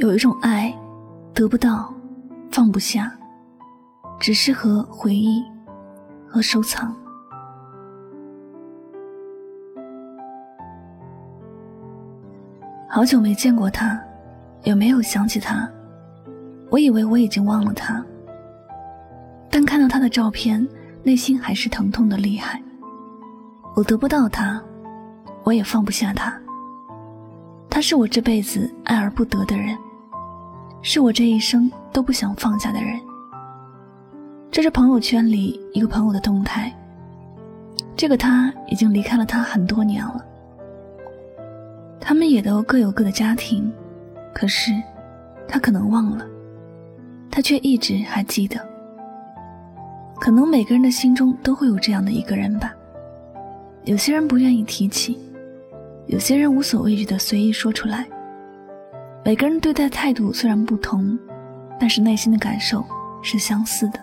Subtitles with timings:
[0.00, 0.74] 有一种爱，
[1.34, 1.92] 得不到，
[2.50, 3.12] 放不下，
[4.18, 5.44] 只适合回忆
[6.26, 6.96] 和收藏。
[12.88, 14.02] 好久没见过他，
[14.64, 15.70] 也没有想起他。
[16.70, 18.02] 我以为我已经忘了他，
[19.50, 20.66] 但看到他的照片，
[21.02, 22.58] 内心还是疼痛的厉害。
[23.76, 24.62] 我得不到他，
[25.44, 26.34] 我也放不下他。
[27.68, 29.76] 他是我这辈子爱而不得的人。
[30.82, 32.98] 是我这一生都不想放下的人。
[34.50, 36.74] 这是朋友圈里一个朋友的动态。
[37.96, 40.24] 这个他已经离开了他很多年了。
[42.00, 43.70] 他们也都各有各的家庭，
[44.32, 44.72] 可是
[45.46, 46.26] 他可能忘了，
[47.30, 48.58] 他却一直还记得。
[50.18, 52.74] 可能每个人的心中都会有这样的一个人吧。
[53.84, 55.18] 有些人不愿意提起，
[56.06, 58.06] 有些人无所畏惧的随意说出来。
[59.22, 61.18] 每个人对待态度虽然不同，
[61.78, 62.84] 但是内心的感受
[63.22, 64.00] 是相似的。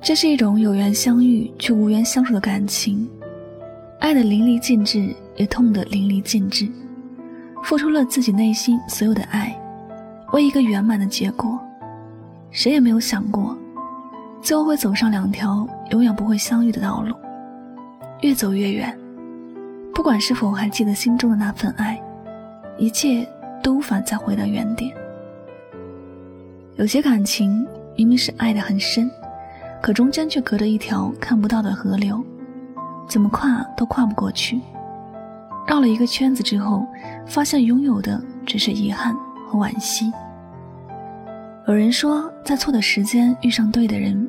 [0.00, 3.10] 这是一种有缘相遇却无缘相守的感情，
[3.98, 6.68] 爱的淋漓尽致，也痛得淋漓尽致，
[7.64, 9.52] 付出了自己内心所有的爱，
[10.32, 11.58] 为一个圆满的结果。
[12.50, 13.58] 谁也没有想过，
[14.40, 17.12] 最后会走上两条永远不会相遇的道路，
[18.20, 18.96] 越走越远。
[19.92, 22.00] 不管是否还记得心中的那份爱。
[22.78, 23.28] 一切
[23.62, 24.94] 都无法再回到原点。
[26.76, 29.10] 有些感情明明是爱得很深，
[29.82, 32.24] 可中间却隔着一条看不到的河流，
[33.08, 34.60] 怎么跨都跨不过去。
[35.66, 36.86] 绕了一个圈子之后，
[37.26, 39.12] 发现拥有的只是遗憾
[39.48, 40.10] 和惋惜。
[41.66, 44.26] 有人说，在错的时间遇上对的人，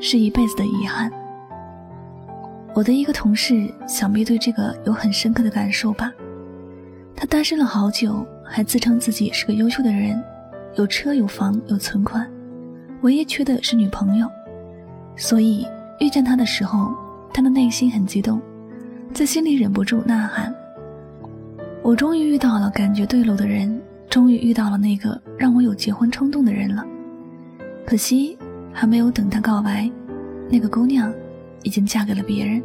[0.00, 1.10] 是一辈子的遗憾。
[2.74, 6.12] 我的一个同事，想必对这个有很深刻的感受吧。
[7.16, 10.22] 他单身了好久，还自称自己是个优秀的人，
[10.76, 12.28] 有车有房有存款，
[13.02, 14.28] 唯一缺的是女朋友。
[15.16, 15.66] 所以
[16.00, 16.92] 遇见他的时候，
[17.32, 18.40] 他的内心很激动，
[19.12, 20.52] 在心里忍不住呐喊
[21.82, 26.84] ：“我终于遇到了感觉对路的人，终于遇到了那个让我有结婚冲动的人了。”
[27.86, 28.36] 可惜
[28.72, 29.88] 还没有等他告白，
[30.50, 31.12] 那个姑娘
[31.62, 32.60] 已经嫁给了别人。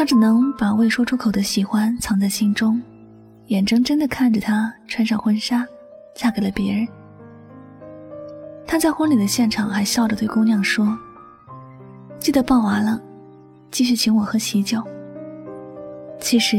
[0.00, 2.80] 他只能把未说出口的喜欢藏在心中，
[3.48, 5.62] 眼睁睁地看着她穿上婚纱，
[6.14, 6.88] 嫁给了别人。
[8.66, 10.98] 他在婚礼的现场还笑着对姑娘说
[12.18, 12.98] ：“记得抱娃了，
[13.70, 14.82] 继续请我喝喜酒。”
[16.18, 16.56] 其实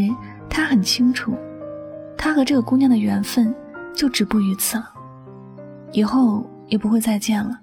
[0.47, 1.33] 他很清楚，
[2.15, 3.51] 他和这个姑娘的缘分
[3.95, 4.87] 就止步于此了，
[5.93, 7.59] 以后也不会再见了，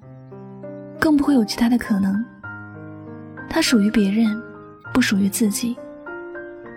[0.98, 2.20] 更不会有其他的可能。
[3.48, 4.47] 他属于别人。
[4.92, 5.76] 不属于自己，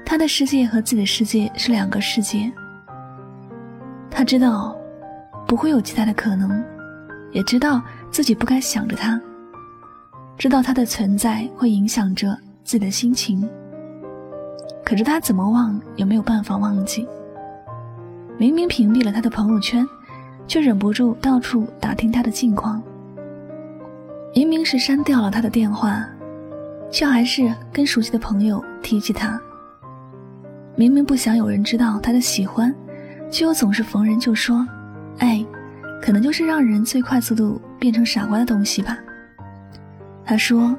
[0.05, 2.51] 他的世界和自己的世界是两个世界。
[4.09, 4.75] 他知道
[5.47, 6.63] 不会有其他的可能，
[7.31, 9.19] 也知道自己不该想着他，
[10.38, 13.49] 知道他的存在会影响着自己的心情。
[14.83, 17.07] 可是他怎么忘也没有办法忘记。
[18.38, 19.88] 明明屏蔽了他的朋友圈，
[20.47, 22.81] 却忍不住到处打听他的近况。
[24.33, 26.05] 明明是删掉了他的电话。
[26.91, 29.40] 却还是跟熟悉的朋友提起他。
[30.75, 32.74] 明明不想有人知道他的喜欢，
[33.29, 34.68] 却又总是逢人就说
[35.19, 35.46] ：“爱，
[36.02, 38.97] 可能就是让人最快速度变成傻瓜的东西吧。”
[40.25, 40.75] 他说：“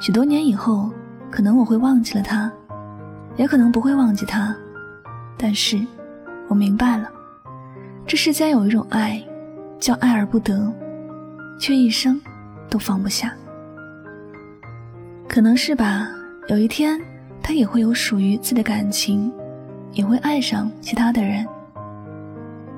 [0.00, 0.90] 许多年以后，
[1.30, 2.50] 可能我会忘记了他，
[3.36, 4.54] 也可能不会忘记他，
[5.36, 5.80] 但是，
[6.48, 7.08] 我明白了，
[8.06, 9.22] 这世间有一种爱，
[9.78, 10.72] 叫爱而不得，
[11.60, 12.20] 却一生
[12.68, 13.32] 都放不下。”
[15.32, 16.10] 可能是吧，
[16.48, 17.00] 有一天
[17.42, 19.32] 他也会有属于自己的感情，
[19.92, 21.46] 也会爱上其他的人。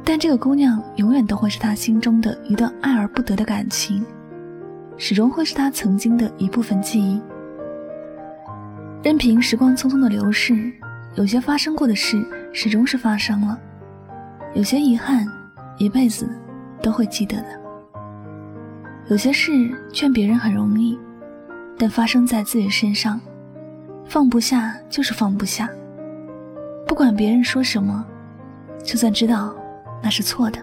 [0.05, 4.07] 但这个姑娘永远都会是他心中的一段爱而不得的感情，
[4.97, 7.21] 始终会是他曾经的一部分记忆。
[9.03, 10.73] 任凭时光匆匆的流逝，
[11.17, 13.59] 有些发生过的事始终是发生了，
[14.55, 15.27] 有些遗憾
[15.77, 16.31] 一辈子
[16.81, 17.49] 都会记得的。
[19.09, 19.53] 有些事
[19.93, 20.97] 劝别人很容易。
[21.79, 23.21] 但发生在自己身上，
[24.07, 25.69] 放不下就是放不下。
[26.87, 28.05] 不管别人说什么，
[28.83, 29.55] 就算知道
[30.03, 30.59] 那是错的，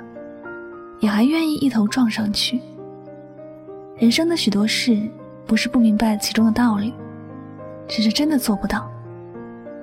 [0.99, 2.61] 也还愿意一头撞上去。
[3.97, 4.97] 人生的许多事，
[5.45, 6.93] 不是不明白其中的道理，
[7.87, 8.89] 只是真的做不到，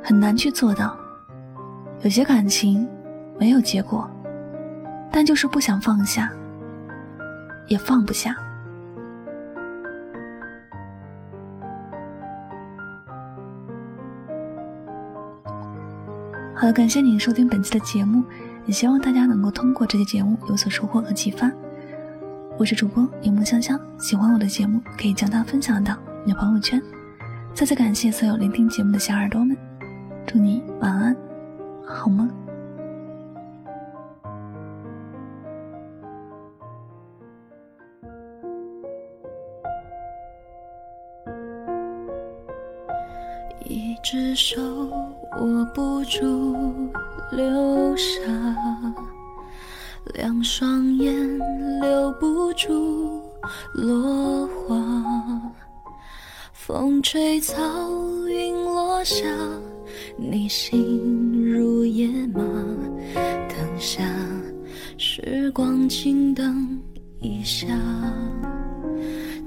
[0.02, 0.96] 很难去做到。
[2.02, 2.88] 有些感情
[3.38, 4.08] 没有结果，
[5.10, 6.30] 但就是不想放下，
[7.66, 8.34] 也放不下。
[16.60, 18.24] 好了，感谢您收听本期的节目，
[18.66, 21.48] 也希望大家能够通过这期节目有所收获和启发。
[22.58, 26.82] 我是主播柠檬香香，喜欢我的节目可以将它分享到你的朋友圈。
[27.54, 29.56] 再次感谢所有聆听节目的小耳朵们，
[30.26, 31.16] 祝你晚安，
[31.86, 32.28] 好梦。
[43.64, 44.58] 一只手
[45.36, 46.56] 握不住
[47.30, 48.22] 流沙，
[50.14, 51.38] 两双眼
[51.80, 53.22] 留不住
[53.74, 54.76] 落花。
[56.52, 57.56] 风吹草，
[58.26, 59.24] 云落下，
[60.16, 62.42] 你心如野马。
[63.14, 64.02] 等下，
[64.96, 66.80] 时光轻灯
[67.20, 67.66] 一下。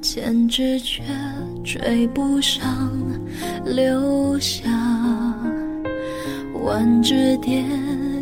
[0.01, 1.03] 千只却
[1.63, 2.91] 追不上
[3.63, 4.63] 流霞，
[6.63, 7.63] 万只蝶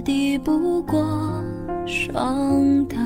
[0.03, 1.05] 抵不过
[1.85, 2.97] 霜打。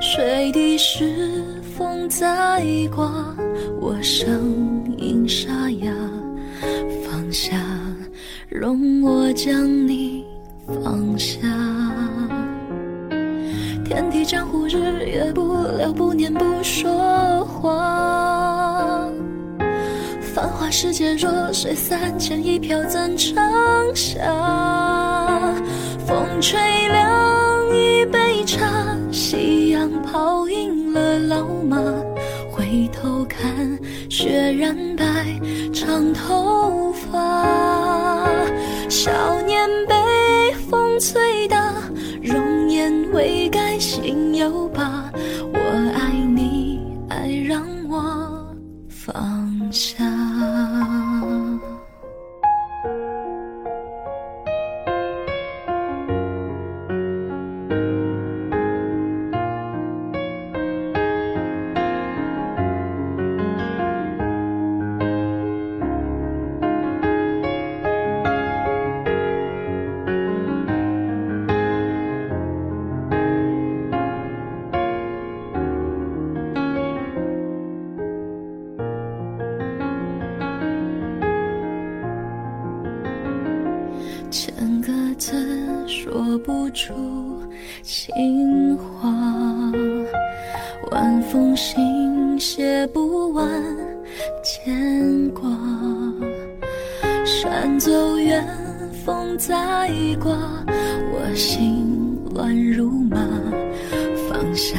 [0.00, 1.44] 水滴时
[1.76, 2.64] 风在
[2.94, 3.12] 刮，
[3.80, 5.92] 我声音沙哑。
[7.04, 7.56] 放下，
[8.48, 10.24] 容我将你
[10.66, 11.38] 放下。
[13.84, 17.99] 天地江湖，日月不留，不念不说话。
[20.70, 23.34] 世界，弱水三千，一瓢怎盛
[23.92, 24.20] 下？
[26.06, 31.76] 风吹凉一杯茶，夕阳泡赢了老马。
[32.52, 33.78] 回头看，
[34.08, 35.04] 雪染白
[35.72, 38.28] 长头发。
[38.88, 39.10] 少
[39.42, 41.74] 年被风吹大。
[42.22, 44.68] 容颜未改，心有
[85.20, 85.36] 字
[85.86, 86.94] 说不出
[87.82, 89.12] 情话，
[90.90, 93.46] 万封信写不完
[94.42, 95.42] 牵挂。
[97.26, 98.42] 山走远，
[99.04, 100.34] 风在刮，
[101.12, 103.18] 我心乱如麻。
[104.26, 104.78] 放下，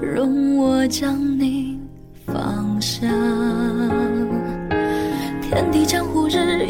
[0.00, 1.76] 容我将你
[2.24, 3.04] 放下。
[5.42, 6.06] 天地将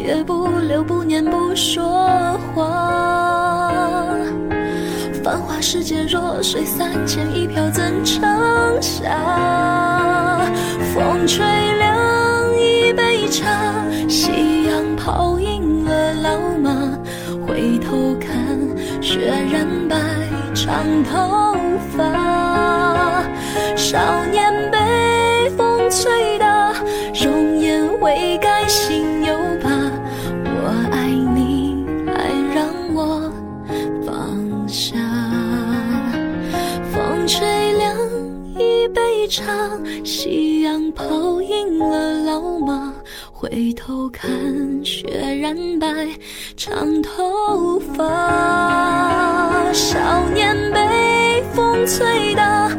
[0.03, 4.15] 也，不留，不念不说话。
[5.23, 8.21] 繁华世界，弱水三千，一瓢怎盛
[8.81, 10.41] 下？
[10.93, 11.45] 风吹
[11.77, 13.47] 凉一杯茶，
[14.09, 16.97] 夕阳泡赢了老马。
[17.47, 18.33] 回头看，
[19.01, 19.95] 雪染白
[20.55, 21.55] 长头
[21.95, 23.23] 发。
[23.75, 26.37] 少年被风吹
[39.31, 42.93] 场，夕阳泡赢了老马。
[43.31, 44.29] 回头看，
[44.83, 45.07] 雪
[45.41, 45.87] 染白
[46.57, 49.71] 长头发。
[49.71, 52.69] 少年被风吹大，